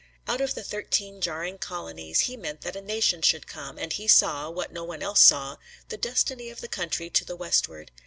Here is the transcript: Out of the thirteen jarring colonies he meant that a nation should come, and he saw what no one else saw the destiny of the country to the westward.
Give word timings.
Out 0.27 0.41
of 0.41 0.55
the 0.55 0.63
thirteen 0.63 1.21
jarring 1.21 1.59
colonies 1.59 2.21
he 2.21 2.35
meant 2.35 2.61
that 2.61 2.75
a 2.75 2.81
nation 2.81 3.21
should 3.21 3.45
come, 3.45 3.77
and 3.77 3.93
he 3.93 4.07
saw 4.07 4.49
what 4.49 4.73
no 4.73 4.83
one 4.83 5.03
else 5.03 5.19
saw 5.21 5.57
the 5.89 5.95
destiny 5.97 6.49
of 6.49 6.59
the 6.59 6.67
country 6.67 7.07
to 7.11 7.23
the 7.23 7.35
westward. 7.35 7.91